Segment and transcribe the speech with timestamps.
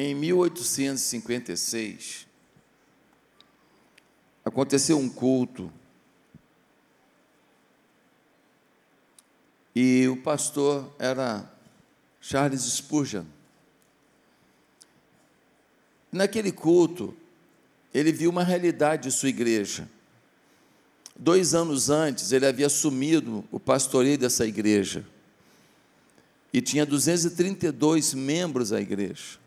[0.00, 2.28] Em 1856,
[4.44, 5.72] aconteceu um culto
[9.74, 11.52] e o pastor era
[12.20, 13.24] Charles Spurgeon.
[16.12, 17.12] Naquele culto,
[17.92, 19.90] ele viu uma realidade de sua igreja.
[21.16, 25.04] Dois anos antes, ele havia assumido o pastoreio dessa igreja.
[26.52, 29.40] E tinha 232 membros a igreja.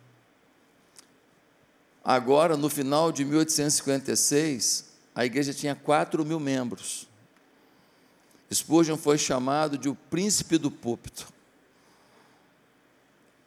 [2.03, 7.07] Agora, no final de 1856, a igreja tinha 4 mil membros.
[8.51, 11.31] Spurgeon foi chamado de o príncipe do púlpito.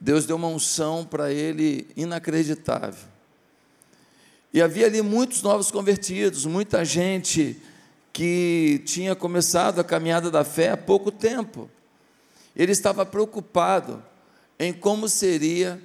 [0.00, 3.09] Deus deu uma unção para ele inacreditável.
[4.52, 7.60] E havia ali muitos novos convertidos, muita gente
[8.12, 11.68] que tinha começado a caminhada da fé há pouco tempo.
[12.54, 14.02] Ele estava preocupado
[14.59, 15.82] em como seria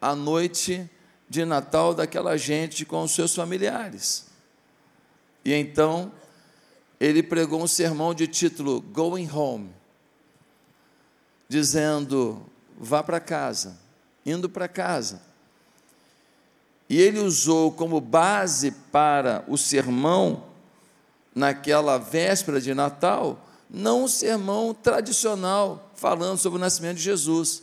[0.00, 0.88] a noite
[1.32, 4.26] de Natal daquela gente com os seus familiares.
[5.42, 6.12] E então
[7.00, 9.70] ele pregou um sermão de título Going Home,
[11.48, 12.44] dizendo:
[12.78, 13.78] vá para casa,
[14.26, 15.22] indo para casa.
[16.86, 20.44] E ele usou como base para o sermão,
[21.34, 27.62] naquela véspera de Natal, não um sermão tradicional falando sobre o nascimento de Jesus,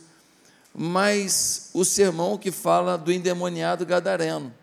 [0.74, 4.54] mas o sermão que fala do endemoniado gadareno.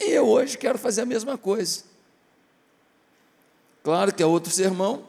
[0.00, 1.84] E eu hoje quero fazer a mesma coisa.
[3.82, 5.06] Claro que é outro sermão,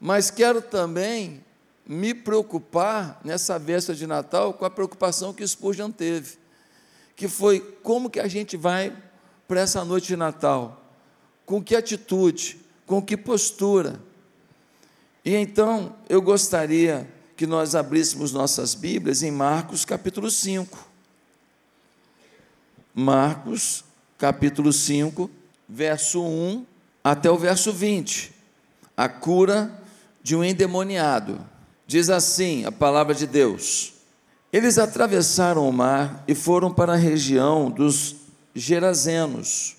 [0.00, 1.44] mas quero também
[1.86, 6.38] me preocupar nessa véspera de Natal com a preocupação que Spurgeon teve,
[7.14, 8.96] que foi como que a gente vai
[9.46, 10.80] para essa noite de Natal,
[11.44, 14.00] com que atitude, com que postura.
[15.24, 17.06] E então eu gostaria
[17.40, 20.76] que nós abríssemos nossas Bíblias em Marcos capítulo 5.
[22.94, 23.82] Marcos
[24.18, 25.30] capítulo 5,
[25.66, 26.66] verso 1
[27.02, 28.30] até o verso 20.
[28.94, 29.74] A cura
[30.22, 31.40] de um endemoniado.
[31.86, 33.94] Diz assim a palavra de Deus:
[34.52, 38.16] Eles atravessaram o mar e foram para a região dos
[38.54, 39.76] Gerazenos.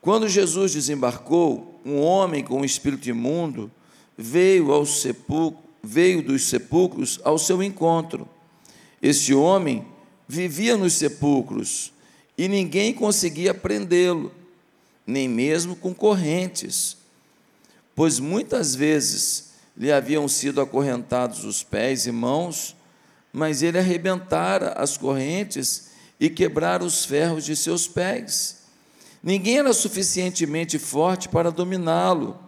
[0.00, 3.68] Quando Jesus desembarcou, um homem com um espírito imundo
[4.16, 8.28] veio ao sepulcro veio dos sepulcros ao seu encontro.
[9.00, 9.86] Este homem
[10.26, 11.92] vivia nos sepulcros
[12.36, 14.32] e ninguém conseguia prendê-lo,
[15.06, 16.96] nem mesmo com correntes,
[17.94, 22.76] pois muitas vezes lhe haviam sido acorrentados os pés e mãos,
[23.32, 28.58] mas ele arrebentara as correntes e quebrara os ferros de seus pés.
[29.22, 32.38] Ninguém era suficientemente forte para dominá-lo.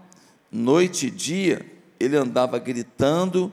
[0.51, 1.65] Noite e dia,
[2.01, 3.53] ele andava gritando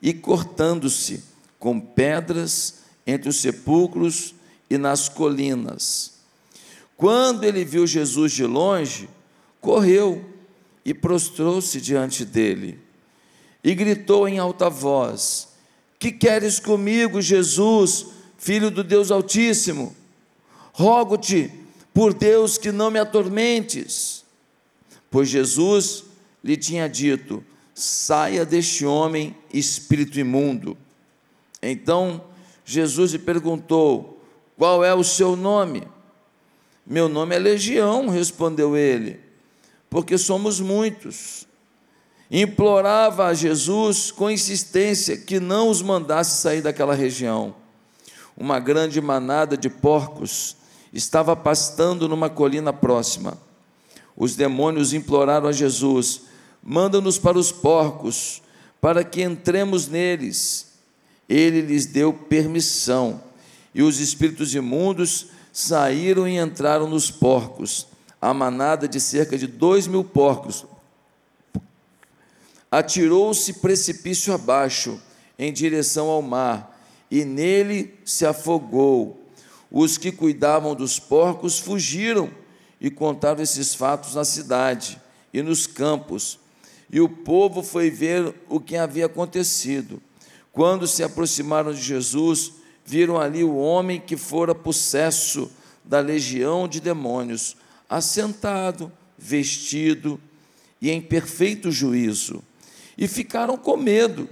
[0.00, 1.24] e cortando-se
[1.58, 4.34] com pedras entre os sepulcros
[4.70, 6.12] e nas colinas.
[6.96, 9.08] Quando ele viu Jesus de longe,
[9.60, 10.24] correu
[10.84, 12.78] e prostrou-se diante dele
[13.62, 15.48] e gritou em alta voz:
[15.98, 18.06] Que queres comigo, Jesus,
[18.38, 19.94] filho do Deus Altíssimo?
[20.72, 21.52] Rogo-te,
[21.92, 24.24] por Deus, que não me atormentes.
[25.10, 26.04] Pois Jesus
[26.42, 27.44] lhe tinha dito:
[27.78, 30.76] saia deste homem, espírito imundo.
[31.62, 32.24] Então
[32.64, 34.20] Jesus lhe perguntou:
[34.56, 35.86] Qual é o seu nome?
[36.84, 39.20] Meu nome é Legião, respondeu ele,
[39.88, 41.46] porque somos muitos.
[42.30, 47.54] Implorava a Jesus com insistência que não os mandasse sair daquela região.
[48.36, 50.56] Uma grande manada de porcos
[50.92, 53.38] estava pastando numa colina próxima.
[54.16, 56.27] Os demônios imploraram a Jesus:
[56.62, 58.42] manda-nos para os porcos,
[58.80, 60.68] para que entremos neles.
[61.28, 63.22] Ele lhes deu permissão,
[63.74, 67.86] e os espíritos imundos saíram e entraram nos porcos,
[68.20, 70.64] a manada de cerca de dois mil porcos.
[72.70, 75.00] Atirou-se precipício abaixo,
[75.38, 76.78] em direção ao mar,
[77.10, 79.24] e nele se afogou.
[79.70, 82.30] Os que cuidavam dos porcos fugiram
[82.80, 85.00] e contaram esses fatos na cidade
[85.32, 86.38] e nos campos
[86.90, 90.00] e o povo foi ver o que havia acontecido.
[90.52, 92.52] Quando se aproximaram de Jesus,
[92.84, 95.50] viram ali o homem que fora possesso
[95.84, 97.56] da legião de demônios,
[97.88, 100.20] assentado, vestido
[100.80, 102.42] e em perfeito juízo.
[102.96, 104.28] E ficaram com medo.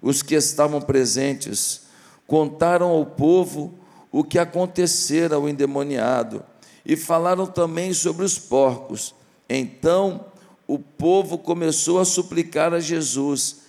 [0.00, 1.82] Os que estavam presentes
[2.26, 3.74] contaram ao povo
[4.12, 6.44] o que acontecera ao endemoniado
[6.84, 9.14] e falaram também sobre os porcos.
[9.48, 10.24] Então
[10.68, 13.62] o povo começou a suplicar a Jesus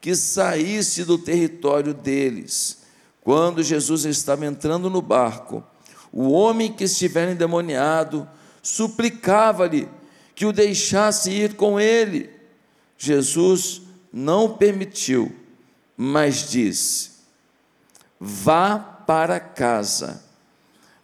[0.00, 2.78] que saísse do território deles.
[3.20, 5.62] Quando Jesus estava entrando no barco,
[6.10, 8.26] o homem que estivera endemoniado
[8.62, 9.86] suplicava-lhe
[10.34, 12.30] que o deixasse ir com ele.
[12.96, 15.36] Jesus não permitiu,
[15.94, 17.10] mas disse:
[18.18, 20.24] Vá para casa,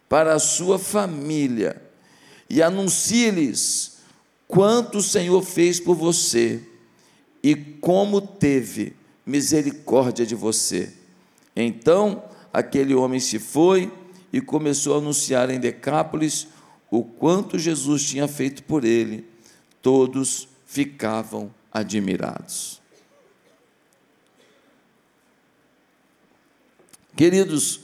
[0.09, 1.79] para a sua família,
[2.49, 3.92] e anuncie-lhes
[4.53, 6.61] quanto o Senhor fez por você
[7.41, 8.95] e como teve
[9.25, 10.93] misericórdia de você.
[11.55, 12.23] Então
[12.53, 13.91] aquele homem se foi
[14.31, 16.47] e começou a anunciar em Decápolis
[16.91, 19.27] o quanto Jesus tinha feito por ele.
[19.81, 22.79] Todos ficavam admirados.
[27.15, 27.79] Queridos,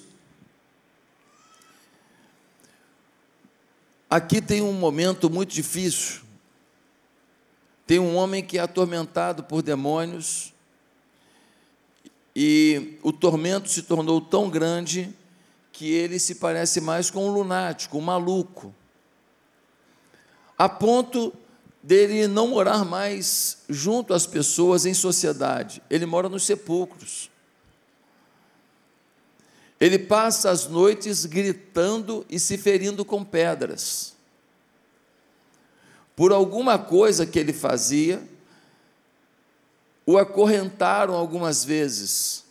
[4.08, 6.29] aqui tem um momento muito difícil.
[7.90, 10.54] Tem um homem que é atormentado por demônios,
[12.36, 15.12] e o tormento se tornou tão grande
[15.72, 18.76] que ele se parece mais com um lunático, um maluco,
[20.56, 21.34] a ponto
[21.82, 27.32] dele não morar mais junto às pessoas em sociedade, ele mora nos sepulcros.
[29.80, 34.19] Ele passa as noites gritando e se ferindo com pedras.
[36.20, 38.22] Por alguma coisa que ele fazia,
[40.06, 42.44] o acorrentaram algumas vezes,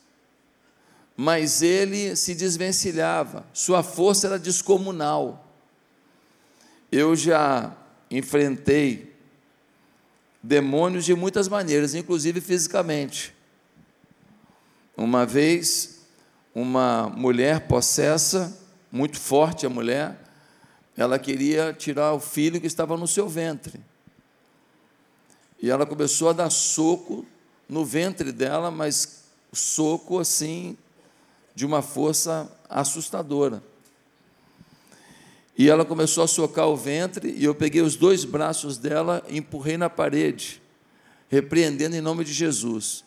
[1.14, 5.46] mas ele se desvencilhava, sua força era descomunal.
[6.90, 7.76] Eu já
[8.10, 9.14] enfrentei
[10.42, 13.34] demônios de muitas maneiras, inclusive fisicamente.
[14.96, 16.06] Uma vez
[16.54, 18.58] uma mulher possessa,
[18.90, 20.16] muito forte a mulher,
[20.98, 23.80] ela queria tirar o filho que estava no seu ventre.
[25.62, 27.24] E ela começou a dar soco
[27.68, 29.22] no ventre dela, mas
[29.52, 30.76] soco assim,
[31.54, 33.62] de uma força assustadora.
[35.56, 39.38] E ela começou a socar o ventre, e eu peguei os dois braços dela e
[39.38, 40.60] empurrei na parede,
[41.28, 43.04] repreendendo em nome de Jesus.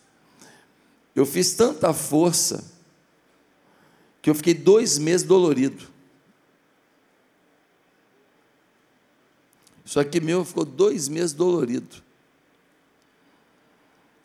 [1.14, 2.64] Eu fiz tanta força
[4.22, 5.91] que eu fiquei dois meses dolorido.
[9.92, 12.02] Isso aqui meu ficou dois meses dolorido.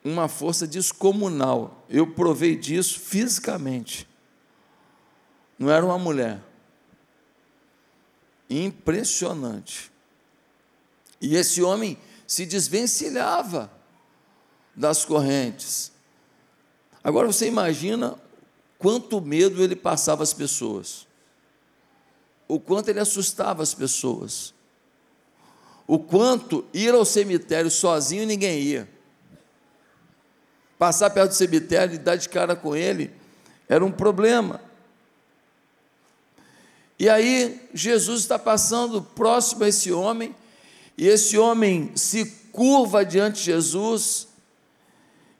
[0.02, 1.86] Uma força descomunal.
[1.90, 4.08] Eu provei disso fisicamente.
[5.60, 6.42] Não era uma mulher.
[8.50, 9.92] Impressionante.
[11.20, 13.70] E esse homem se desvencilhava
[14.74, 15.92] das correntes.
[17.04, 18.18] Agora você imagina
[18.80, 21.06] quanto medo ele passava às pessoas,
[22.48, 24.56] o quanto ele assustava as pessoas,
[25.88, 28.90] o quanto ir ao cemitério sozinho ninguém ia.
[30.78, 33.12] Passar perto do cemitério e dar de cara com ele
[33.70, 34.62] era um problema.
[37.00, 40.36] E aí Jesus está passando próximo a esse homem,
[40.98, 44.28] e esse homem se curva diante de Jesus,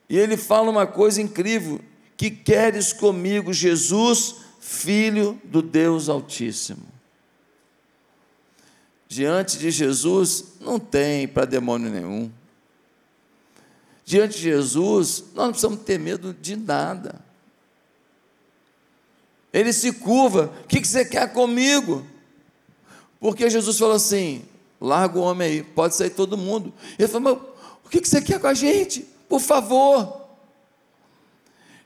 [0.08, 1.80] e ele fala uma coisa incrível:
[2.16, 6.97] que queres comigo, Jesus, filho do Deus Altíssimo?
[9.08, 12.30] Diante de Jesus não tem para demônio nenhum.
[14.04, 17.18] Diante de Jesus, nós não precisamos ter medo de nada.
[19.50, 22.06] Ele se curva, o que você quer comigo?
[23.18, 24.44] Porque Jesus falou assim:
[24.78, 26.72] larga o homem aí, pode sair todo mundo.
[26.98, 29.06] Ele falou, mas o que você quer com a gente?
[29.26, 30.28] Por favor.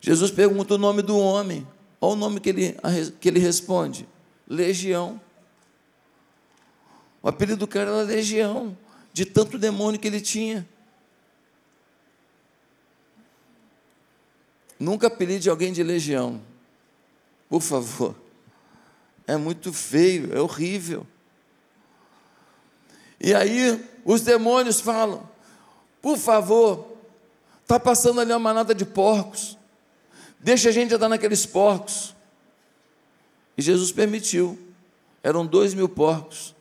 [0.00, 1.66] Jesus pergunta o nome do homem.
[2.00, 2.76] Olha o nome que ele,
[3.20, 4.08] que ele responde:
[4.48, 5.20] Legião.
[7.22, 8.76] O apelido do cara era Legião,
[9.12, 10.66] de tanto demônio que ele tinha.
[14.82, 16.42] Nunca apelide alguém de legião,
[17.48, 18.16] por favor.
[19.28, 21.06] É muito feio, é horrível.
[23.20, 25.30] E aí os demônios falam:
[26.00, 26.96] por favor,
[27.62, 29.56] está passando ali uma manada de porcos.
[30.40, 32.12] Deixa a gente andar naqueles porcos.
[33.56, 34.58] E Jesus permitiu.
[35.22, 36.56] Eram dois mil porcos.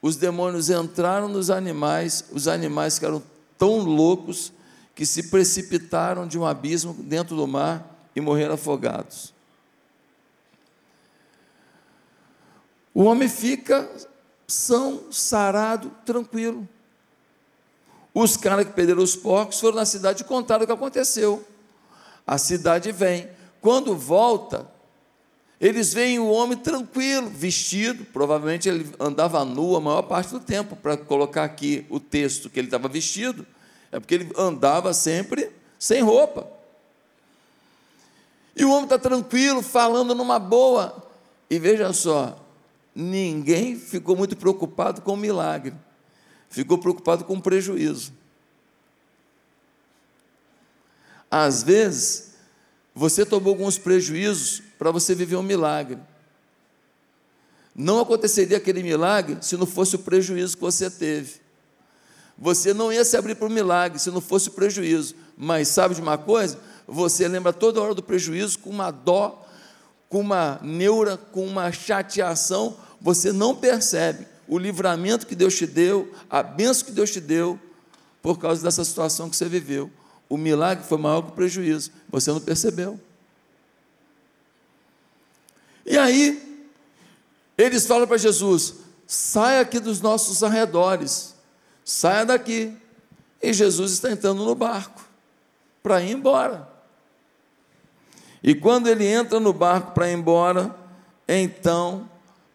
[0.00, 3.22] Os demônios entraram nos animais, os animais ficaram
[3.56, 4.52] tão loucos
[4.94, 9.32] que se precipitaram de um abismo dentro do mar e morreram afogados.
[12.94, 13.88] O homem fica
[14.46, 16.66] são, sarado, tranquilo.
[18.14, 21.44] Os caras que perderam os porcos foram na cidade e contaram o que aconteceu
[22.28, 23.26] a cidade vem.
[23.58, 24.70] Quando volta,
[25.60, 30.76] eles veem o homem tranquilo, vestido, provavelmente ele andava nu a maior parte do tempo,
[30.76, 33.44] para colocar aqui o texto que ele estava vestido,
[33.90, 36.46] é porque ele andava sempre sem roupa.
[38.54, 41.04] E o homem está tranquilo, falando numa boa.
[41.50, 42.44] E veja só,
[42.94, 45.74] ninguém ficou muito preocupado com o milagre,
[46.50, 48.12] ficou preocupado com o prejuízo.
[51.30, 52.34] Às vezes,
[52.94, 55.98] você tomou alguns prejuízos para você viver um milagre.
[57.74, 61.40] Não aconteceria aquele milagre se não fosse o prejuízo que você teve.
[62.36, 65.14] Você não ia se abrir para o milagre se não fosse o prejuízo.
[65.36, 66.58] Mas sabe de uma coisa?
[66.86, 69.44] Você lembra toda hora do prejuízo com uma dó,
[70.08, 72.76] com uma neura, com uma chateação.
[73.00, 77.58] Você não percebe o livramento que Deus te deu, a benção que Deus te deu,
[78.22, 79.90] por causa dessa situação que você viveu.
[80.28, 81.90] O milagre foi maior que o prejuízo.
[82.10, 82.98] Você não percebeu.
[85.88, 86.66] E aí,
[87.56, 88.74] eles falam para Jesus:
[89.06, 91.34] saia aqui dos nossos arredores,
[91.82, 92.76] saia daqui.
[93.42, 95.00] E Jesus está entrando no barco
[95.82, 96.68] para ir embora.
[98.42, 100.74] E quando ele entra no barco para ir embora,
[101.26, 102.08] então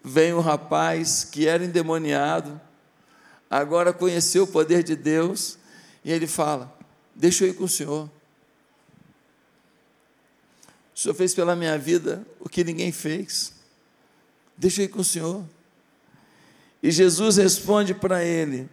[0.03, 2.59] vem o rapaz que era endemoniado,
[3.49, 5.57] agora conheceu o poder de Deus,
[6.05, 6.71] e ele fala:
[7.15, 8.09] Deixa eu ir com o Senhor.
[10.95, 13.53] O Senhor fez pela minha vida o que ninguém fez.
[14.57, 15.43] Deixa eu ir com o Senhor.
[16.81, 18.69] E Jesus responde para ele: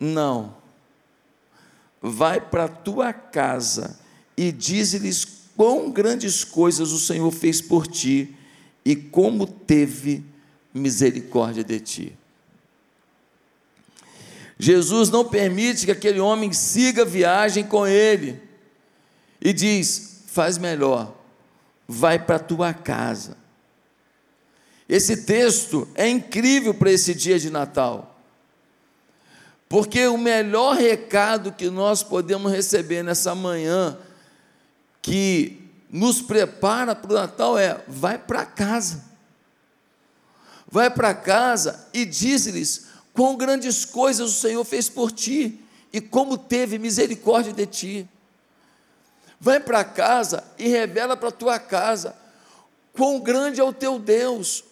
[0.00, 0.56] Não,
[2.00, 3.98] vai para a tua casa
[4.36, 5.24] e diz-lhes
[5.56, 8.34] quão grandes coisas o Senhor fez por ti
[8.84, 10.24] e como teve
[10.72, 12.18] misericórdia de ti.
[14.58, 18.40] Jesus não permite que aquele homem siga viagem com ele
[19.40, 21.17] e diz: faz melhor,
[21.88, 23.38] vai para a tua casa.
[24.86, 28.20] Esse texto é incrível para esse dia de Natal,
[29.68, 33.98] porque o melhor recado que nós podemos receber nessa manhã,
[35.02, 39.08] que nos prepara para o Natal, é: vai para casa.
[40.70, 46.36] Vai para casa e diz-lhes quão grandes coisas o Senhor fez por ti e como
[46.36, 48.08] teve misericórdia de ti.
[49.40, 52.16] Vai para casa e revela para a tua casa
[52.92, 54.64] quão grande é o teu Deus,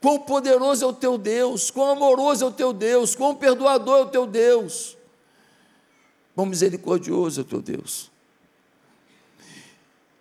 [0.00, 4.02] quão poderoso é o teu Deus, quão amoroso é o teu Deus, quão perdoador é
[4.02, 4.96] o teu Deus,
[6.34, 8.10] quão misericordioso é o teu Deus.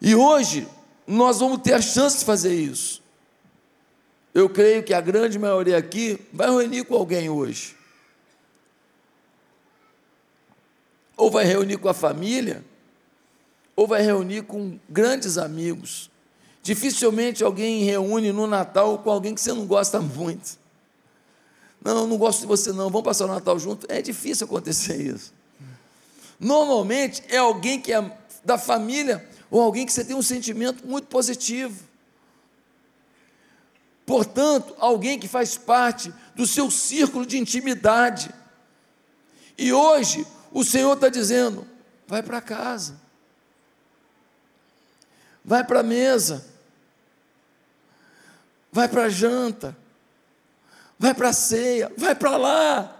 [0.02, 0.68] E hoje
[1.08, 3.02] nós vamos ter a chance de fazer isso.
[4.34, 7.76] Eu creio que a grande maioria aqui vai reunir com alguém hoje.
[11.16, 12.64] Ou vai reunir com a família,
[13.78, 16.10] ou vai reunir com grandes amigos.
[16.64, 20.58] Dificilmente alguém reúne no Natal com alguém que você não gosta muito.
[21.80, 23.86] Não, não gosto de você não, vamos passar o Natal junto.
[23.88, 25.32] É difícil acontecer isso.
[26.40, 31.08] Normalmente é alguém que é da família ou alguém que você tem um sentimento muito
[31.08, 31.86] positivo.
[34.08, 38.34] Portanto, alguém que faz parte do seu círculo de intimidade.
[39.56, 41.68] E hoje, o Senhor está dizendo:
[42.08, 43.00] vai para casa,
[45.48, 46.46] vai para a mesa,
[48.70, 49.76] vai para a janta,
[51.00, 52.94] vai para a ceia, vai para lá.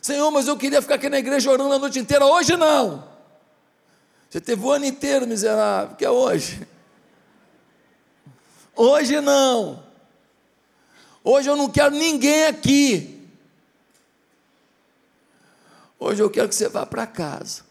[0.00, 2.24] Senhor, mas eu queria ficar aqui na igreja orando a noite inteira.
[2.24, 3.10] Hoje não.
[4.30, 6.66] Você teve o ano inteiro, miserável, que é hoje.
[8.76, 9.84] Hoje não.
[11.24, 13.28] Hoje eu não quero ninguém aqui.
[15.98, 17.64] Hoje eu quero que você vá para casa.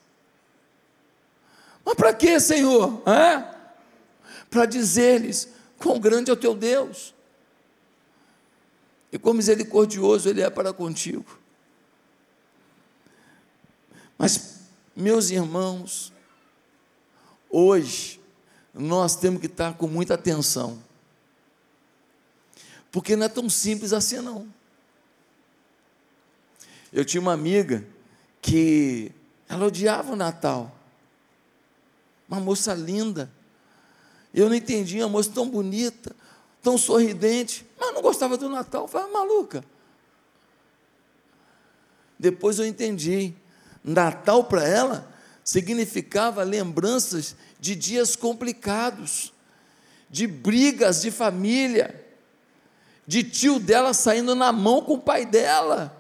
[1.85, 3.01] Mas para quê, Senhor?
[3.07, 3.58] É?
[4.49, 7.13] Para dizer-lhes quão grande é o teu Deus.
[9.11, 11.39] E quão misericordioso Ele é para contigo.
[14.17, 14.59] Mas,
[14.95, 16.11] meus irmãos,
[17.49, 18.19] hoje
[18.73, 20.81] nós temos que estar com muita atenção
[22.91, 24.47] porque não é tão simples assim, não.
[26.91, 27.85] Eu tinha uma amiga
[28.41, 29.11] que
[29.47, 30.75] ela odiava o Natal.
[32.27, 33.31] Uma moça linda.
[34.33, 36.15] Eu não entendia, uma moça tão bonita,
[36.61, 38.87] tão sorridente, mas não gostava do Natal.
[38.87, 39.63] Falei, maluca.
[42.17, 43.33] Depois eu entendi.
[43.83, 45.09] Natal para ela
[45.43, 49.33] significava lembranças de dias complicados,
[50.09, 52.05] de brigas de família,
[53.07, 55.95] de tio dela saindo na mão com o pai dela.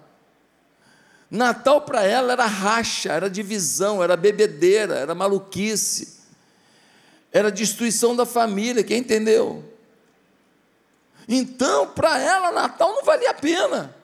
[1.31, 6.18] Natal para ela era racha, era divisão, era bebedeira, era maluquice,
[7.31, 9.63] era destruição da família, quem entendeu?
[11.27, 13.95] Então, para ela, Natal não valia a pena.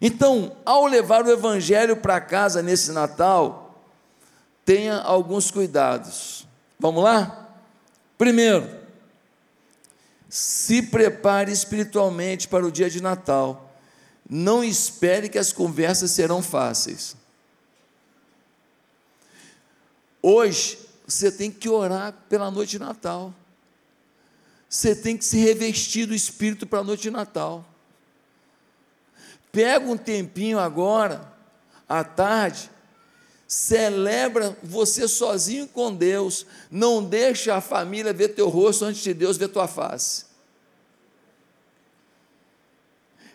[0.00, 3.80] Então, ao levar o Evangelho para casa nesse Natal,
[4.64, 6.46] tenha alguns cuidados.
[6.78, 7.48] Vamos lá?
[8.18, 8.68] Primeiro,
[10.28, 13.72] se prepare espiritualmente para o dia de Natal.
[14.28, 17.16] Não espere que as conversas serão fáceis.
[20.20, 23.32] Hoje, você tem que orar pela noite de Natal.
[24.68, 27.64] Você tem que se revestir do Espírito para a noite de Natal.
[29.52, 31.32] Pega um tempinho agora,
[31.88, 32.68] à tarde,
[33.46, 36.44] celebra você sozinho com Deus.
[36.70, 40.25] Não deixa a família ver teu rosto antes de Deus ver tua face.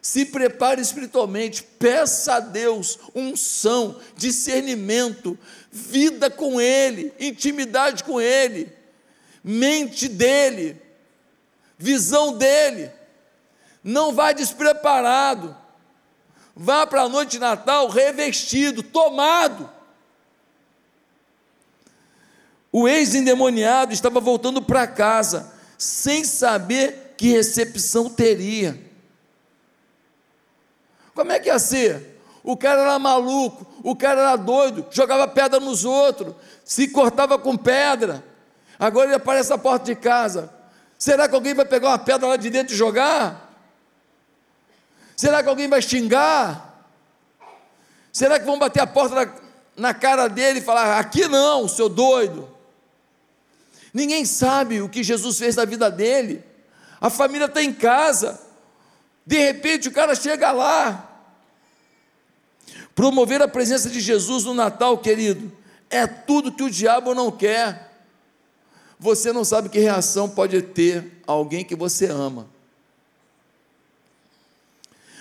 [0.02, 5.38] Se prepare espiritualmente, peça a Deus unção, discernimento,
[5.72, 8.74] vida com Ele, intimidade com Ele,
[9.44, 10.82] mente dEle,
[11.78, 12.90] visão dEle.
[13.84, 15.56] Não vá despreparado,
[16.56, 19.70] vá para a noite de Natal revestido, tomado.
[22.72, 28.91] O ex-endemoniado estava voltando para casa, sem saber que recepção teria.
[31.52, 32.22] Ia ser?
[32.44, 36.34] O cara era maluco, o cara era doido, jogava pedra nos outros,
[36.66, 38.24] se cortava com pedra.
[38.80, 40.52] Agora ele aparece na porta de casa.
[40.98, 43.52] Será que alguém vai pegar uma pedra lá de dentro e jogar?
[45.16, 46.84] Será que alguém vai xingar?
[48.12, 49.32] Será que vão bater a porta na,
[49.76, 52.50] na cara dele e falar: aqui não, seu doido?
[53.94, 56.44] Ninguém sabe o que Jesus fez na vida dele.
[57.00, 58.40] A família está em casa.
[59.26, 61.11] De repente o cara chega lá.
[63.02, 65.52] Promover a presença de Jesus no Natal, querido,
[65.90, 67.98] é tudo que o diabo não quer.
[69.00, 72.48] Você não sabe que reação pode ter alguém que você ama.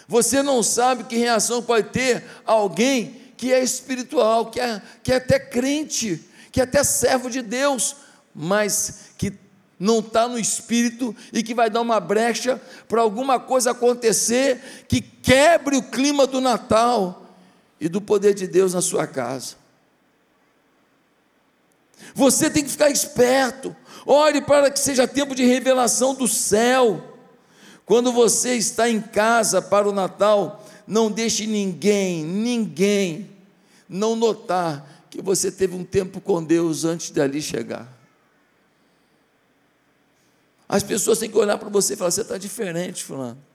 [0.06, 5.16] Você não sabe que reação pode ter alguém que é espiritual, que é, que é
[5.16, 6.22] até crente,
[6.52, 7.96] que é até servo de Deus,
[8.34, 9.32] mas que
[9.78, 15.00] não está no espírito e que vai dar uma brecha para alguma coisa acontecer que
[15.00, 17.20] quebre o clima do Natal
[17.80, 19.56] e do poder de Deus na sua casa.
[22.14, 23.74] Você tem que ficar esperto.
[24.06, 27.18] Ore para que seja tempo de revelação do céu.
[27.86, 33.30] Quando você está em casa para o Natal, não deixe ninguém, ninguém,
[33.88, 37.88] não notar que você teve um tempo com Deus antes de ali chegar.
[40.68, 43.49] As pessoas têm que olhar para você e falar: você está diferente, Fulano.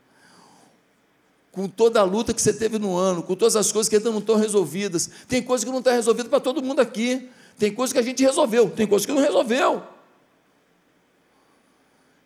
[1.56, 4.12] Com toda a luta que você teve no ano, com todas as coisas que ainda
[4.12, 5.10] não estão resolvidas.
[5.28, 7.30] Tem coisas que não estão resolvidas para todo mundo aqui.
[7.58, 9.82] Tem coisas que a gente resolveu, tem coisas que não resolveu.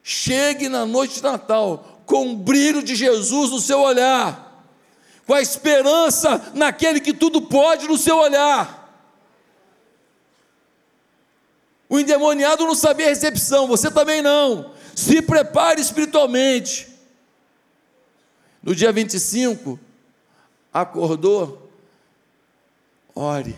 [0.02, 4.66] Chegue na noite de Natal com o brilho de Jesus no seu olhar,
[5.28, 8.80] com a esperança naquele que tudo pode no seu olhar.
[11.88, 14.74] O endemoniado não sabia a recepção, você também não.
[14.96, 16.89] Se prepare espiritualmente.
[18.62, 19.80] No dia 25,
[20.74, 21.72] acordou,
[23.16, 23.58] ore.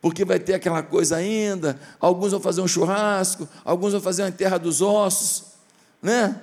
[0.00, 4.28] Porque vai ter aquela coisa ainda, alguns vão fazer um churrasco, alguns vão fazer uma
[4.28, 5.44] enterra dos ossos,
[6.00, 6.40] né?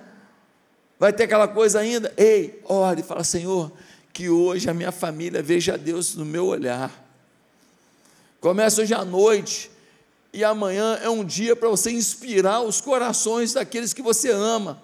[0.99, 2.13] Vai ter aquela coisa ainda.
[2.17, 3.71] Ei, ore, fala, Senhor,
[4.11, 6.91] que hoje a minha família veja Deus no meu olhar.
[8.39, 9.71] Começa hoje à noite,
[10.33, 14.81] e amanhã é um dia para você inspirar os corações daqueles que você ama.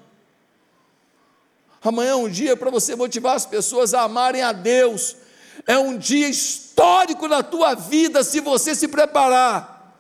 [1.84, 5.16] Amanhã é um dia para você motivar as pessoas a amarem a Deus.
[5.66, 9.96] É um dia histórico na tua vida se você se preparar.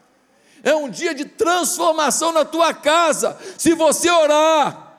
[0.64, 4.90] É um dia de transformação na tua casa se você orar.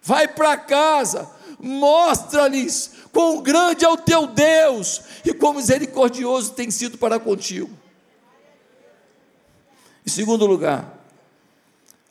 [0.00, 6.96] Vai para casa, mostra-lhes quão grande é o teu Deus e quão misericordioso tem sido
[6.96, 7.70] para contigo.
[10.04, 10.98] Em segundo lugar,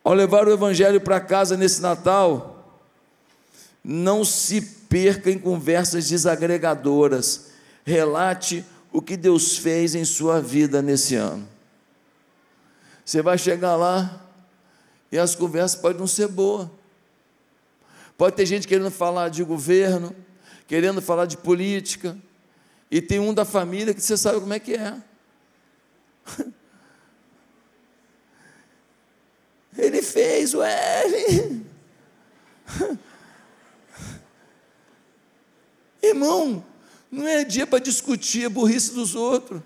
[0.03, 2.50] ao levar o Evangelho para casa nesse Natal,
[3.83, 7.51] não se perca em conversas desagregadoras.
[7.83, 11.47] Relate o que Deus fez em sua vida nesse ano.
[13.03, 14.27] Você vai chegar lá
[15.11, 16.67] e as conversas podem não ser boas.
[18.17, 20.15] Pode ter gente querendo falar de governo,
[20.67, 22.15] querendo falar de política,
[22.89, 24.95] e tem um da família que você sabe como é que é.
[29.77, 31.65] Ele fez L.
[36.01, 36.65] Irmão,
[37.11, 39.61] não é dia para discutir a burrice dos outros.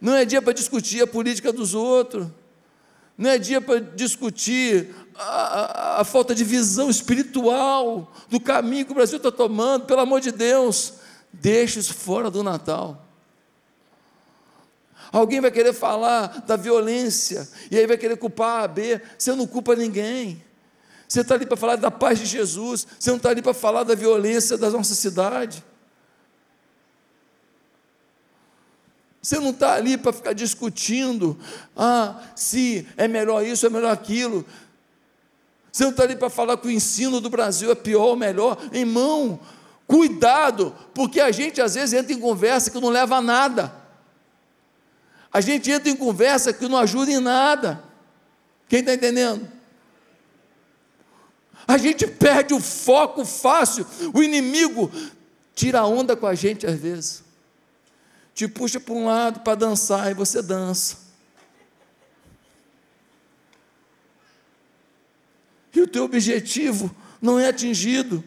[0.00, 2.28] Não é dia para discutir a política dos outros.
[3.16, 8.92] Não é dia para discutir a, a, a, falta de visão espiritual do caminho que
[8.92, 9.86] o Brasil está tomando.
[9.86, 10.94] Pelo amor de Deus,
[11.32, 13.04] deixe isso fora do Natal.
[15.10, 19.00] Alguém vai querer falar da violência, e aí vai querer culpar a B.
[19.18, 20.44] Você não culpa ninguém.
[21.08, 23.82] Você está ali para falar da paz de Jesus, você não está ali para falar
[23.82, 25.64] da violência da nossa cidade.
[29.22, 31.38] Você não está ali para ficar discutindo,
[31.74, 34.44] ah, se é melhor isso, é melhor aquilo.
[35.72, 38.58] Você não está ali para falar que o ensino do Brasil é pior ou melhor.
[38.70, 39.40] Irmão,
[39.86, 43.72] cuidado, porque a gente às vezes entra em conversa que não leva a nada.
[45.32, 47.82] A gente entra em conversa que não ajuda em nada.
[48.68, 49.57] Quem está entendendo?
[51.68, 53.86] A gente perde o foco fácil.
[54.14, 54.90] O inimigo
[55.54, 57.22] tira onda com a gente às vezes.
[58.34, 60.96] Te puxa para um lado para dançar e você dança.
[65.74, 68.24] E o teu objetivo não é atingido.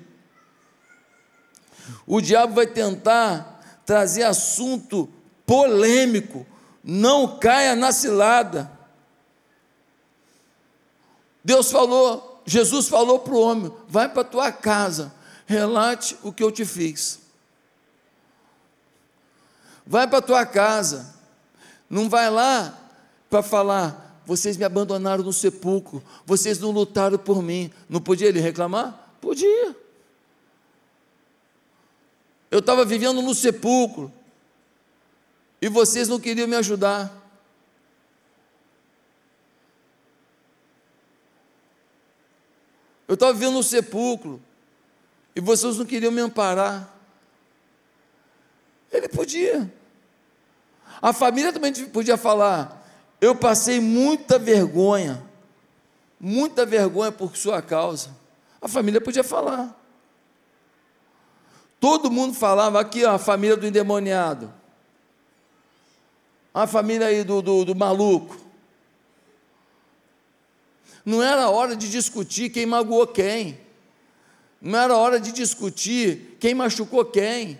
[2.05, 5.09] O diabo vai tentar trazer assunto
[5.45, 6.45] polêmico
[6.83, 8.71] não caia na cilada.
[11.43, 15.13] Deus falou, Jesus falou para o homem: vai para tua casa,
[15.45, 17.19] relate o que eu te fiz.
[19.87, 21.15] Vai para tua casa,
[21.89, 22.77] não vai lá
[23.29, 27.71] para falar, vocês me abandonaram no sepulcro, vocês não lutaram por mim.
[27.89, 29.15] Não podia ele reclamar?
[29.21, 29.73] Podia.
[32.49, 34.11] Eu estava vivendo no sepulcro,
[35.61, 37.20] e vocês não queriam me ajudar.
[43.11, 44.41] Eu estava vivendo no sepulcro
[45.35, 46.89] e vocês não queriam me amparar.
[48.89, 49.69] Ele podia.
[51.01, 52.87] A família também podia falar:
[53.19, 55.21] eu passei muita vergonha,
[56.17, 58.15] muita vergonha por sua causa.
[58.61, 59.77] A família podia falar.
[61.81, 64.53] Todo mundo falava aqui, ó, a família do endemoniado
[66.53, 68.37] a família aí do, do, do maluco.
[71.05, 73.59] Não era hora de discutir quem magoou quem.
[74.61, 77.57] Não era hora de discutir quem machucou quem.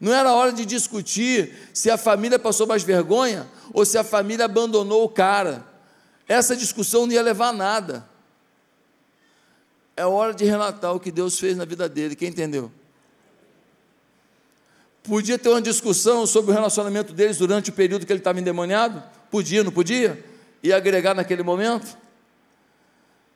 [0.00, 4.44] Não era hora de discutir se a família passou mais vergonha ou se a família
[4.44, 5.66] abandonou o cara.
[6.26, 8.08] Essa discussão não ia levar a nada.
[9.96, 12.14] É hora de relatar o que Deus fez na vida dele.
[12.14, 12.70] Quem entendeu?
[15.02, 19.02] Podia ter uma discussão sobre o relacionamento deles durante o período que ele estava endemoniado?
[19.30, 20.22] Podia, não podia?
[20.62, 21.96] E agregar naquele momento?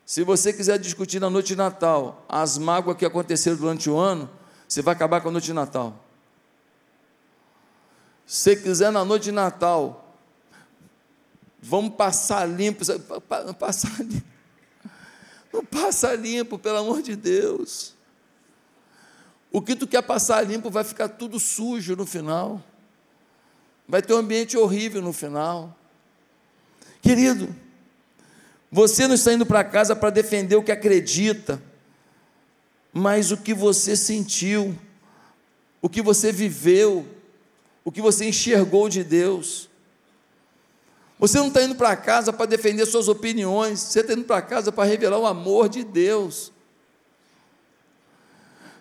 [0.05, 4.29] Se você quiser discutir na noite de Natal as mágoas que aconteceram durante o ano,
[4.69, 5.99] você vai acabar com a noite de Natal.
[8.27, 10.17] Se quiser na noite de Natal,
[11.61, 12.85] vamos passar limpo,
[13.59, 14.33] passar limpo.
[15.53, 17.95] Não passa limpo, pelo amor de Deus.
[19.51, 22.63] O que tu quer passar limpo vai ficar tudo sujo no final.
[23.87, 25.77] Vai ter um ambiente horrível no final.
[27.03, 27.55] Querido,
[28.71, 31.61] você não está indo para casa para defender o que acredita,
[32.93, 34.79] mas o que você sentiu,
[35.83, 37.05] o que você viveu,
[37.85, 39.69] o que você enxergou de Deus.
[41.19, 44.71] Você não está indo para casa para defender suas opiniões, você está indo para casa
[44.71, 46.53] para revelar o amor de Deus.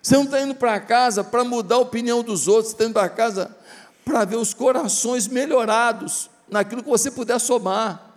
[0.02, 2.94] Você não está indo para casa para mudar a opinião dos outros, você está indo
[2.94, 3.58] para casa
[4.06, 8.11] para ver os corações melhorados naquilo que você puder somar.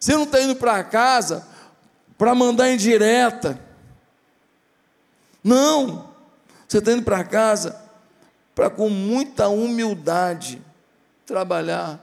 [0.00, 1.46] Você não está indo para casa
[2.16, 3.60] para mandar em direta.
[5.44, 6.08] Não.
[6.66, 7.78] Você está indo para casa
[8.54, 10.60] para, com muita humildade,
[11.26, 12.00] trabalhar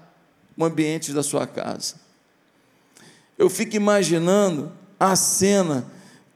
[0.56, 1.96] o ambiente da sua casa.
[3.38, 5.86] Eu fico imaginando a cena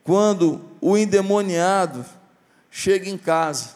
[0.04, 2.06] quando o endemoniado
[2.69, 3.71] chega em casa.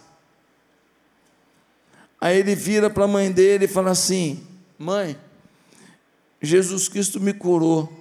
[2.19, 4.45] Aí ele vira para a mãe dele e fala assim:
[4.77, 5.17] Mãe,
[6.45, 7.91] Jesus Cristo me curou.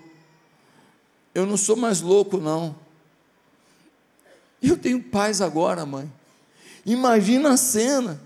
[1.35, 2.76] Eu não sou mais louco, não.
[4.62, 6.11] Eu tenho paz agora, mãe.
[6.87, 8.20] Imagina a cena.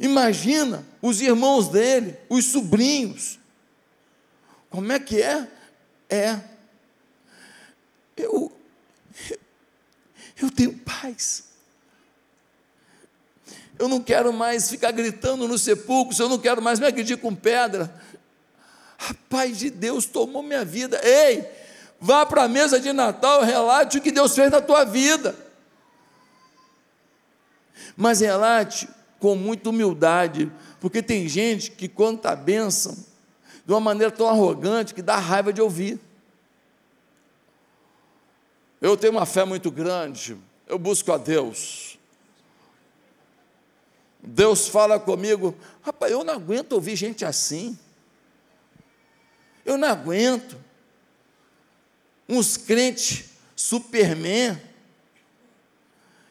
[0.00, 3.38] Imagina os irmãos dele, os sobrinhos.
[4.70, 5.48] Como é que é?
[6.08, 6.40] É
[8.18, 8.52] eu,
[10.40, 11.47] eu tenho paz.
[13.78, 17.34] Eu não quero mais ficar gritando no sepulcro, eu não quero mais me agredir com
[17.34, 17.94] pedra.
[18.98, 21.00] A paz de Deus tomou minha vida.
[21.04, 21.48] Ei,
[22.00, 25.34] vá para a mesa de Natal, relate o que Deus fez na tua vida.
[27.96, 28.88] Mas relate
[29.20, 32.96] com muita humildade, porque tem gente que conta a bênção
[33.64, 36.00] de uma maneira tão arrogante que dá raiva de ouvir.
[38.80, 40.36] Eu tenho uma fé muito grande,
[40.66, 41.87] eu busco a Deus.
[44.30, 47.78] Deus fala comigo, rapaz, eu não aguento ouvir gente assim.
[49.64, 50.54] Eu não aguento.
[52.28, 54.60] Uns crentes, superman.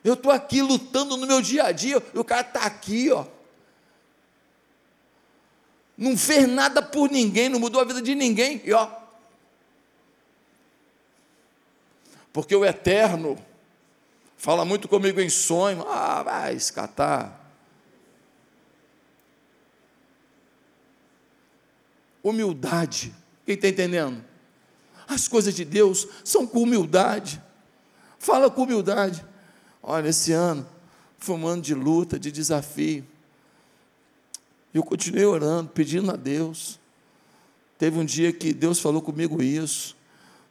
[0.04, 3.26] Eu estou aqui lutando no meu dia a dia, e o cara está aqui, ó.
[5.98, 8.88] Não fez nada por ninguém, não mudou a vida de ninguém, e ó.
[12.32, 13.44] Porque o eterno
[14.38, 17.47] fala muito comigo em sonho, ah, vai escatar.
[22.28, 23.14] Humildade,
[23.46, 24.22] quem está entendendo?
[25.08, 27.42] As coisas de Deus são com humildade.
[28.20, 29.24] Fala com humildade.
[29.82, 30.68] Olha, esse ano
[31.18, 33.06] foi um ano de luta, de desafio.
[34.74, 36.78] Eu continuei orando, pedindo a Deus.
[37.78, 39.96] Teve um dia que Deus falou comigo isso,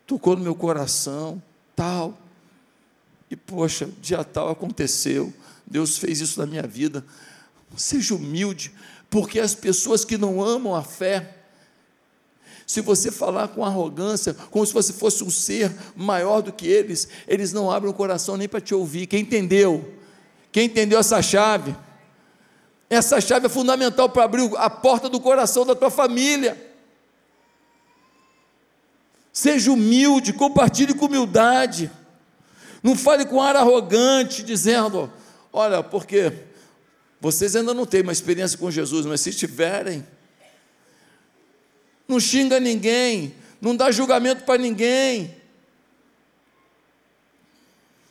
[0.06, 1.42] tocou no meu coração,
[1.74, 2.16] tal.
[3.30, 5.34] E poxa, dia tal aconteceu.
[5.66, 7.04] Deus fez isso na minha vida.
[7.76, 8.72] Seja humilde,
[9.10, 11.36] porque as pessoas que não amam a fé,
[12.66, 17.06] se você falar com arrogância, como se você fosse um ser maior do que eles,
[17.28, 19.06] eles não abrem o coração nem para te ouvir.
[19.06, 19.94] Quem entendeu?
[20.50, 21.76] Quem entendeu essa chave?
[22.90, 26.60] Essa chave é fundamental para abrir a porta do coração da tua família.
[29.32, 31.88] Seja humilde, compartilhe com humildade.
[32.82, 35.12] Não fale com ar arrogante, dizendo:
[35.52, 36.32] Olha, porque
[37.20, 40.04] vocês ainda não têm uma experiência com Jesus, mas se tiverem,
[42.08, 45.34] não xinga ninguém, não dá julgamento para ninguém.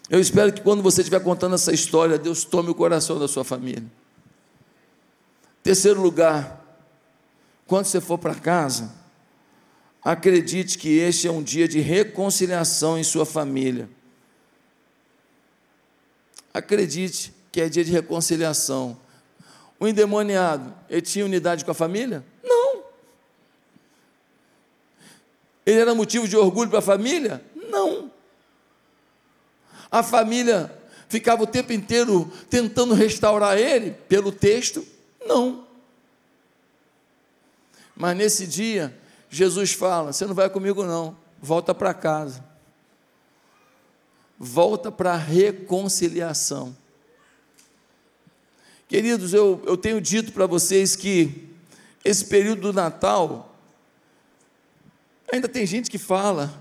[0.10, 3.44] Eu espero que quando você estiver contando essa história, Deus tome o coração da sua
[3.44, 3.86] família.
[5.64, 6.64] Terceiro lugar,
[7.66, 8.94] quando você for para casa,
[10.04, 13.90] acredite que este é um dia de reconciliação em sua família.
[16.54, 18.98] Acredite que é dia de reconciliação.
[19.80, 22.24] O endemoniado, ele tinha unidade com a família?
[25.66, 27.44] Ele era motivo de orgulho para a família?
[27.70, 28.12] Não.
[29.90, 30.74] A família
[31.08, 34.86] ficava o tempo inteiro tentando restaurar ele pelo texto?
[35.26, 35.66] Não.
[37.96, 38.96] Mas nesse dia,
[39.30, 42.44] Jesus fala: Você não vai comigo, não, volta para casa.
[44.38, 46.76] Volta para a reconciliação.
[48.88, 51.50] Queridos, eu, eu tenho dito para vocês que
[52.04, 53.55] esse período do Natal
[55.32, 56.54] Ainda tem gente que fala,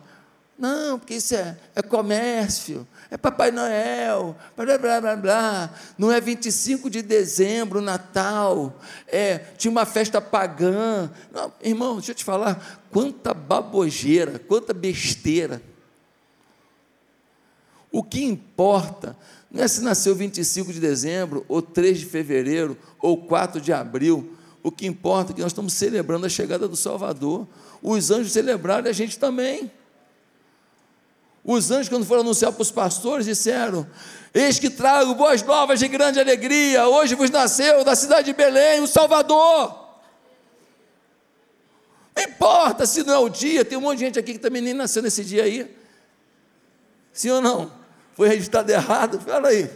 [0.58, 5.74] não, porque isso é, é comércio, é Papai Noel, blá, blá, blá, blá.
[5.98, 11.10] Não é 25 de dezembro, Natal, é, tinha uma festa pagã.
[11.32, 15.60] Não, irmão, deixa eu te falar, quanta babogeira, quanta besteira.
[17.90, 19.16] O que importa
[19.54, 24.36] não é se nasceu 25 de dezembro, ou 3 de fevereiro, ou 4 de abril.
[24.64, 27.46] O que importa é que nós estamos celebrando a chegada do Salvador
[27.86, 29.70] os anjos celebraram e a gente também.
[31.44, 33.86] Os anjos, quando foram anunciar para os pastores, disseram:
[34.32, 38.80] Eis que trago boas novas de grande alegria, hoje vos nasceu da cidade de Belém
[38.80, 39.84] o Salvador.
[42.16, 44.62] Não importa se não é o dia, tem um monte de gente aqui que também
[44.62, 45.76] nem nasceu nesse dia aí.
[47.12, 47.70] Sim ou não?
[48.14, 49.20] Foi registrado errado?
[49.20, 49.70] Fala aí.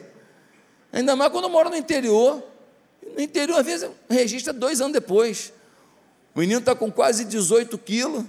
[0.90, 2.42] Ainda mais quando mora no interior.
[3.14, 5.53] No interior, às vezes, registra dois anos depois.
[6.38, 8.24] O menino está com quase 18 quilos,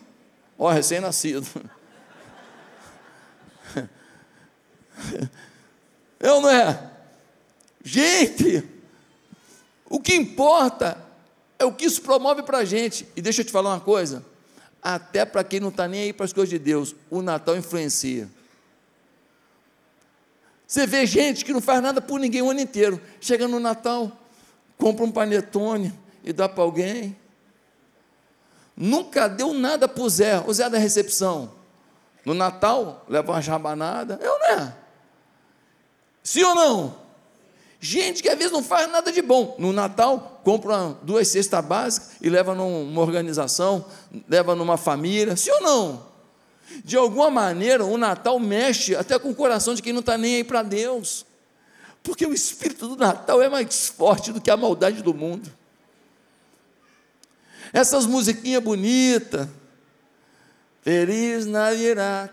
[0.58, 1.46] ó, recém-nascido.
[6.20, 6.92] É ou não é?
[7.84, 8.68] Gente,
[9.88, 10.98] o que importa
[11.60, 13.08] é o que isso promove para a gente.
[13.16, 14.26] E deixa eu te falar uma coisa:
[14.82, 18.28] até para quem não está nem aí para as coisas de Deus, o Natal influencia.
[20.66, 24.12] Você vê gente que não faz nada por ninguém o ano inteiro, chega no Natal,
[24.80, 25.94] compra um panetone
[26.24, 27.16] e dá para alguém
[28.80, 31.52] nunca deu nada para o Zé, o Zé da recepção.
[32.26, 34.76] No Natal, leva uma jabanada, eu é não é?
[36.24, 36.96] Sim ou não?
[37.82, 39.56] Gente que às vezes não faz nada de bom.
[39.58, 43.86] No Natal, compra duas cestas básicas e leva numa organização,
[44.28, 45.36] leva numa família.
[45.36, 46.10] Sim ou não?
[46.84, 50.36] De alguma maneira, o Natal mexe até com o coração de quem não está nem
[50.36, 51.26] aí para Deus.
[52.04, 55.59] Porque o espírito do Natal é mais forte do que a maldade do mundo.
[57.74, 59.48] Essas musiquinhas bonitas.
[60.82, 62.32] Feliz Navidad.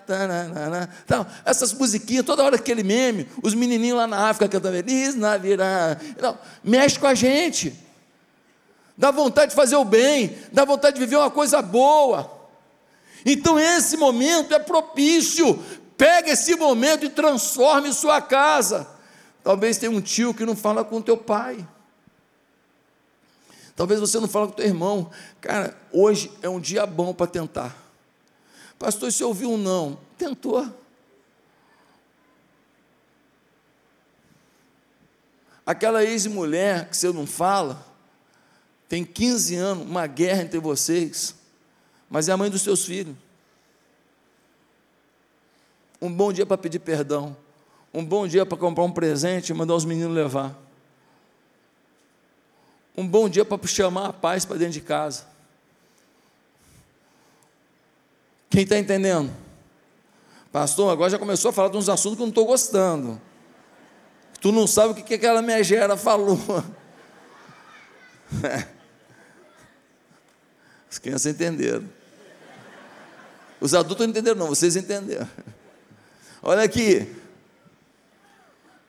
[1.05, 6.01] Então, essas musiquinhas, toda hora aquele meme, os menininhos lá na África cantando Feliz Navidad.
[6.11, 7.75] Então, mexe com a gente.
[8.96, 12.31] Dá vontade de fazer o bem, dá vontade de viver uma coisa boa.
[13.25, 15.62] Então, esse momento é propício.
[15.99, 18.87] Pega esse momento e transforme sua casa.
[19.42, 21.66] Talvez tenha um tio que não fala com teu pai.
[23.76, 27.26] Talvez você não fale com o teu irmão, cara, hoje é um dia bom para
[27.26, 27.76] tentar.
[28.78, 30.66] Pastor, se ouviu um não, tentou.
[35.64, 37.84] Aquela ex-mulher que você não fala,
[38.88, 41.34] tem 15 anos, uma guerra entre vocês,
[42.08, 43.14] mas é a mãe dos seus filhos.
[46.00, 47.36] Um bom dia para pedir perdão.
[47.92, 50.65] Um bom dia para comprar um presente e mandar os meninos levar.
[52.96, 55.26] Um bom dia para chamar a paz para dentro de casa.
[58.48, 59.30] Quem está entendendo?
[60.50, 63.20] Pastor, agora já começou a falar de uns assuntos que eu não estou gostando.
[64.40, 66.38] Tu não sabe o que, que aquela megera falou.
[70.90, 71.87] As crianças entenderam.
[73.61, 75.28] Os adultos não entenderam, não, vocês entenderam.
[76.42, 77.14] Olha aqui.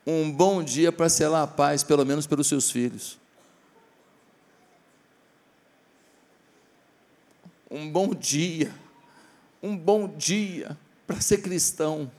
[0.05, 3.19] Um bom dia para selar a paz, pelo menos pelos seus filhos.
[7.69, 8.73] Um bom dia.
[9.61, 12.11] Um bom dia para ser cristão.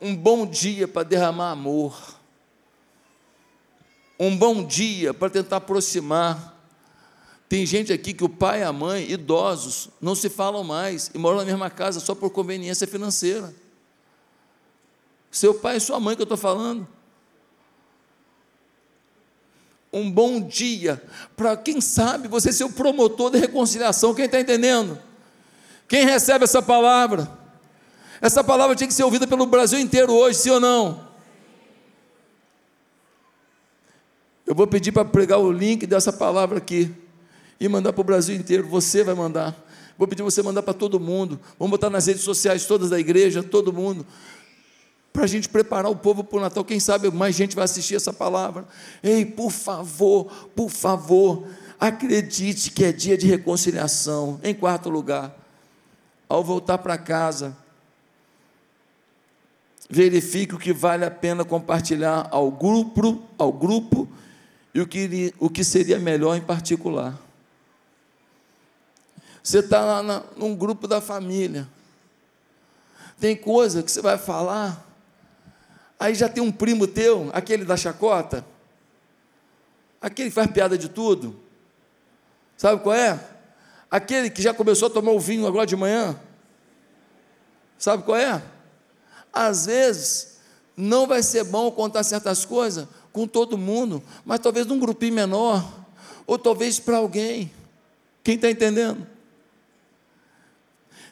[0.00, 2.20] Um bom dia para derramar amor.
[4.18, 6.52] Um bom dia para tentar aproximar.
[7.48, 11.18] Tem gente aqui que o pai e a mãe, idosos, não se falam mais e
[11.18, 13.54] moram na mesma casa só por conveniência financeira.
[15.30, 16.88] Seu pai e sua mãe que eu estou falando.
[19.92, 21.02] Um bom dia
[21.36, 24.14] para quem sabe você ser o promotor da reconciliação.
[24.14, 24.98] Quem está entendendo?
[25.86, 27.30] Quem recebe essa palavra?
[28.20, 31.06] Essa palavra tinha que ser ouvida pelo Brasil inteiro hoje, sim ou não?
[34.46, 36.90] Eu vou pedir para pregar o link dessa palavra aqui
[37.60, 38.66] e mandar para o Brasil inteiro.
[38.68, 39.56] Você vai mandar.
[39.98, 41.38] Vou pedir você mandar para todo mundo.
[41.58, 44.06] Vamos botar nas redes sociais todas da igreja, todo mundo.
[45.12, 46.64] Para a gente preparar o povo para o Natal.
[46.64, 48.66] Quem sabe mais gente vai assistir essa palavra.
[49.02, 51.46] Ei, por favor, por favor,
[51.78, 54.40] acredite que é dia de reconciliação.
[54.42, 55.36] Em quarto lugar,
[56.28, 57.56] ao voltar para casa,
[59.90, 64.08] verifique o que vale a pena compartilhar ao grupo, ao grupo
[64.74, 67.20] e o que, o que seria melhor em particular.
[69.42, 71.68] Você está lá na, num grupo da família.
[73.20, 74.82] Tem coisa que você vai falar,
[76.02, 78.44] aí já tem um primo teu, aquele da chacota,
[80.00, 81.36] aquele que faz piada de tudo.
[82.56, 83.24] Sabe qual é?
[83.88, 86.18] Aquele que já começou a tomar o vinho agora de manhã.
[87.78, 88.42] Sabe qual é?
[89.32, 90.38] Às vezes,
[90.76, 95.64] não vai ser bom contar certas coisas com todo mundo, mas talvez num grupinho menor,
[96.26, 97.52] ou talvez para alguém.
[98.24, 99.06] Quem está entendendo?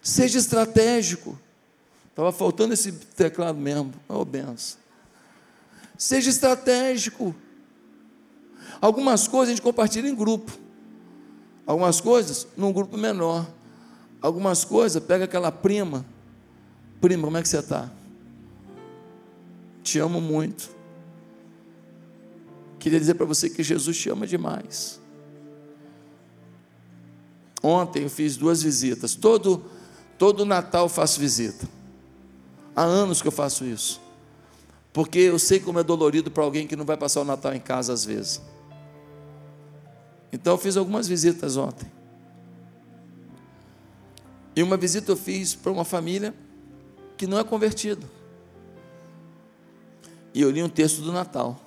[0.03, 1.39] Seja estratégico.
[2.09, 3.95] Estava faltando esse teclado mesmo.
[4.09, 4.80] Oh, benção.
[6.01, 7.35] Seja estratégico.
[8.81, 10.51] Algumas coisas a gente compartilha em grupo.
[11.67, 13.47] Algumas coisas num grupo menor.
[14.23, 16.07] Algumas coisas, pega aquela prima.
[17.03, 17.91] Prima, como é que você está?
[19.83, 20.71] Te amo muito.
[22.79, 24.99] Queria dizer para você que Jesus te ama demais.
[27.63, 29.15] Ontem eu fiz duas visitas.
[29.15, 29.63] Todo
[30.17, 31.69] Todo Natal eu faço visita.
[32.75, 34.01] Há anos que eu faço isso.
[34.93, 37.61] Porque eu sei como é dolorido para alguém que não vai passar o Natal em
[37.61, 38.41] casa às vezes.
[40.33, 41.91] Então eu fiz algumas visitas ontem.
[44.55, 46.35] E uma visita eu fiz para uma família
[47.17, 48.07] que não é convertida.
[50.35, 51.61] E eu li um texto do Natal.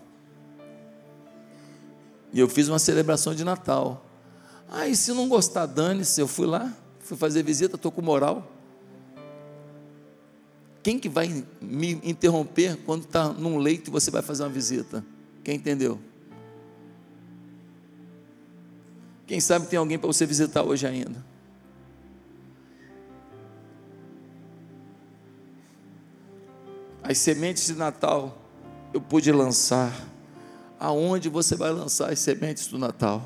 [2.32, 4.06] E eu fiz uma celebração de Natal.
[4.70, 8.50] Ah, e se não gostar, dane-se, eu fui lá fui fazer visita, estou com moral.
[10.84, 15.04] Quem que vai me interromper quando está num leito e você vai fazer uma visita?
[15.42, 15.98] Quem entendeu?
[19.26, 21.24] Quem sabe tem alguém para você visitar hoje ainda?
[27.02, 28.38] As sementes de Natal
[28.94, 29.94] eu pude lançar.
[30.78, 33.24] Aonde você vai lançar as sementes do Natal?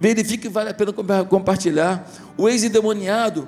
[0.00, 2.10] Verifique que vale a pena compartilhar.
[2.38, 3.46] O ex-endemoniado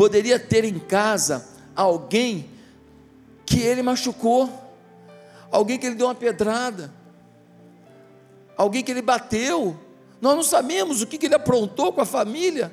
[0.00, 1.46] poderia ter em casa
[1.76, 2.48] alguém
[3.44, 4.48] que ele machucou,
[5.52, 6.90] alguém que ele deu uma pedrada,
[8.56, 9.78] alguém que ele bateu.
[10.18, 12.72] Nós não sabemos o que, ele aprontou com a família.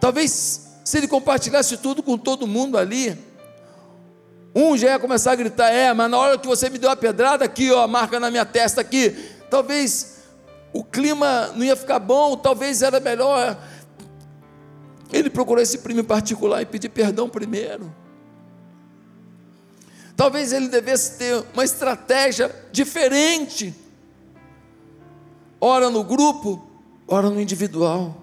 [0.00, 3.16] Talvez se ele compartilhasse tudo com todo mundo ali,
[4.52, 6.96] um já ia começar a gritar: É, mas na hora que você me deu a
[6.96, 9.10] pedrada, aqui, ó, marca na minha testa aqui.
[9.48, 10.24] Talvez
[10.72, 13.56] o clima não ia ficar bom, talvez era melhor.
[15.12, 17.92] Ele procurou esse primo particular e pedir perdão primeiro.
[20.16, 23.74] Talvez ele devesse ter uma estratégia diferente.
[25.60, 26.66] Ora no grupo,
[27.06, 28.22] ora no individual.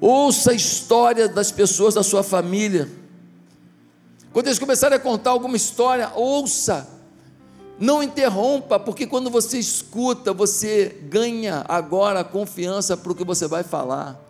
[0.00, 2.90] Ouça a história das pessoas da sua família.
[4.32, 6.88] Quando eles começarem a contar alguma história, ouça.
[7.78, 13.46] Não interrompa, porque quando você escuta, você ganha agora a confiança para o que você
[13.46, 14.23] vai falar.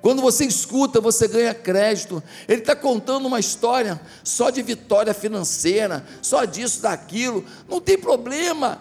[0.00, 2.22] Quando você escuta, você ganha crédito.
[2.46, 7.44] Ele está contando uma história só de vitória financeira, só disso, daquilo.
[7.68, 8.80] Não tem problema.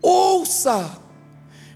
[0.00, 0.98] Ouça.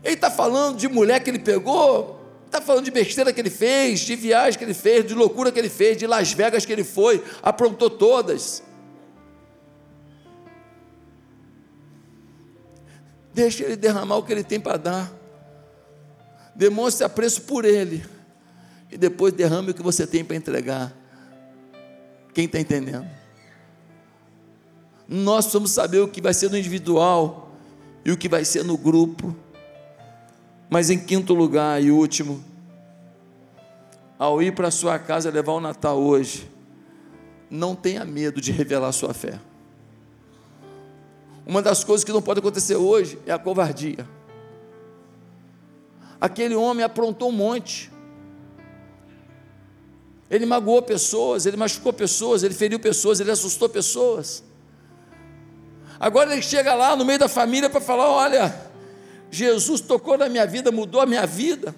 [0.02, 4.00] Ele está falando de mulher que ele pegou, está falando de besteira que ele fez,
[4.00, 6.82] de viagem que ele fez, de loucura que ele fez, de Las Vegas que ele
[6.82, 8.64] foi, aprontou todas.
[13.32, 15.12] Deixa ele derramar o que ele tem para dar.
[16.54, 18.04] Demonstre apreço por ele
[18.92, 20.92] e depois derrame o que você tem para entregar.
[22.34, 23.08] Quem está entendendo?
[25.08, 27.50] Nós precisamos saber o que vai ser no individual
[28.04, 29.34] e o que vai ser no grupo.
[30.68, 32.44] Mas em quinto lugar e último,
[34.18, 36.50] ao ir para sua casa levar o Natal hoje,
[37.50, 39.38] não tenha medo de revelar sua fé.
[41.46, 44.06] Uma das coisas que não pode acontecer hoje é a covardia.
[46.20, 47.91] Aquele homem aprontou um monte.
[50.32, 54.42] Ele magoou pessoas, ele machucou pessoas, ele feriu pessoas, ele assustou pessoas.
[56.00, 58.70] Agora ele chega lá no meio da família para falar: olha,
[59.30, 61.74] Jesus tocou na minha vida, mudou a minha vida.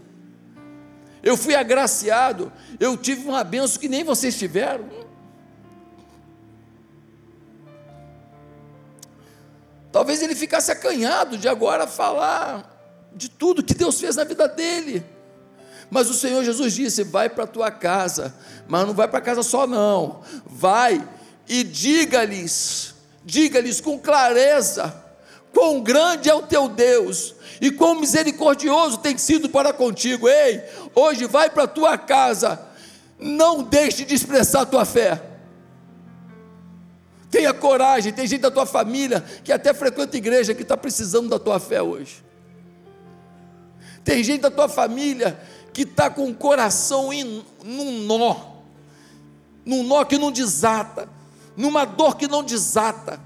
[1.20, 4.88] Eu fui agraciado, eu tive uma benção que nem vocês tiveram.
[9.90, 15.13] Talvez ele ficasse acanhado de agora falar de tudo que Deus fez na vida dele.
[15.90, 18.34] Mas o Senhor Jesus disse: vai para a tua casa,
[18.66, 20.22] mas não vai para casa só, não.
[20.46, 21.06] Vai
[21.48, 24.94] e diga-lhes, diga-lhes com clareza,
[25.52, 30.28] quão grande é o teu Deus e quão misericordioso tem sido para contigo.
[30.28, 30.62] Ei,
[30.94, 32.60] hoje vai para a tua casa,
[33.18, 35.22] não deixe de expressar a tua fé.
[37.30, 41.38] Tenha coragem, tem gente da tua família que até frequenta igreja que está precisando da
[41.38, 42.24] tua fé hoje.
[44.04, 45.40] Tem gente da tua família
[45.74, 48.36] que está com o coração em, num nó,
[49.66, 51.08] num nó que não desata,
[51.56, 53.20] numa dor que não desata,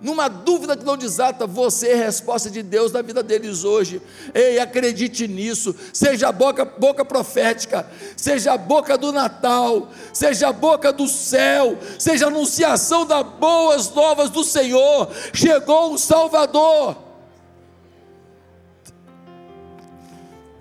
[0.00, 4.00] numa dúvida que não desata, você é resposta de Deus na vida deles hoje.
[4.32, 5.74] Ei, acredite nisso.
[5.92, 7.86] Seja a boca, boca profética,
[8.16, 13.92] seja a boca do Natal, seja a boca do céu, seja a anunciação das boas
[13.92, 15.10] novas do Senhor.
[15.34, 17.09] Chegou o Salvador.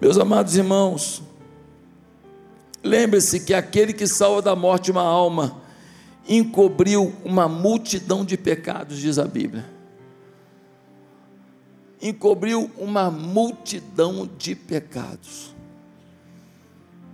[0.02, 1.22] Meus amados irmãos,
[2.82, 5.62] lembre-se que aquele que salva da morte uma alma,
[6.28, 9.66] encobriu uma multidão de pecados, diz a Bíblia.
[12.02, 15.54] Encobriu uma multidão de pecados.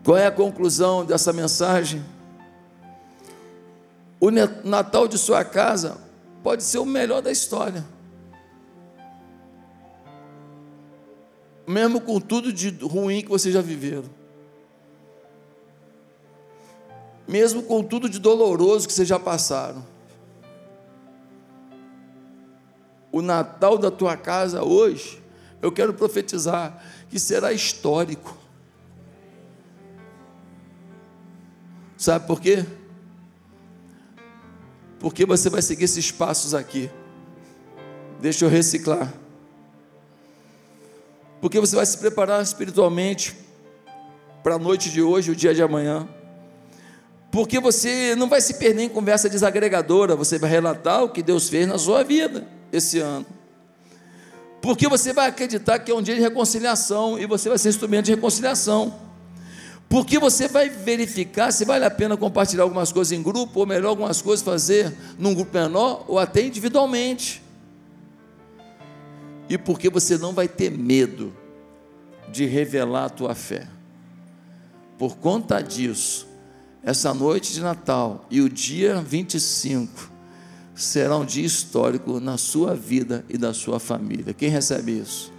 [0.04, 2.06] Qual é a conclusão dessa mensagem?
[4.20, 5.98] O Natal de sua casa
[6.44, 7.84] pode ser o melhor da história.
[11.68, 14.09] Mesmo com tudo de ruim que vocês já viveram,
[17.28, 19.86] mesmo com tudo de doloroso que vocês já passaram.
[23.11, 25.24] O Natal da tua casa hoje,
[25.61, 28.38] eu quero profetizar que será histórico.
[31.97, 32.66] Sabe por quê?
[34.99, 36.91] Porque você vai seguir esses passos aqui.
[38.20, 39.25] Deixa eu reciclar
[41.46, 43.36] porque você vai se preparar espiritualmente
[44.41, 46.10] para a noite de hoje, o dia de amanhã.
[47.32, 51.48] Porque você não vai se perder em conversa desagregadora, você vai relatar o que Deus
[51.48, 53.28] fez na sua vida esse ano.
[54.60, 58.06] Porque você vai acreditar que é um dia de reconciliação e você vai ser instrumento
[58.06, 58.96] de reconciliação.
[59.88, 63.89] Porque você vai verificar se vale a pena compartilhar algumas coisas em grupo, ou melhor,
[63.89, 67.45] algumas coisas fazer num grupo menor, ou até individualmente
[69.50, 71.34] e porque você não vai ter medo
[72.32, 73.68] de revelar a tua fé.
[74.98, 76.28] Por conta disso,
[76.84, 80.12] essa noite de Natal e o dia 25
[80.74, 84.34] será um dia histórico na sua vida e da sua família.
[84.34, 85.35] Quem recebe isso?